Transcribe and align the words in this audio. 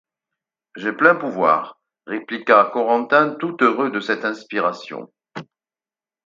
J’ai 0.77 0.93
plein 0.93 1.13
pouvoir... 1.13 1.79
répliqua 2.07 2.71
Corentin, 2.73 3.35
tout 3.35 3.55
heureux 3.61 3.91
de 3.91 3.99
cette 3.99 4.25
inspiration. 4.25 5.13